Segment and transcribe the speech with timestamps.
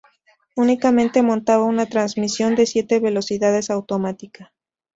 [0.55, 4.51] Únicamente montaba una transmisión de siete velocidades automática.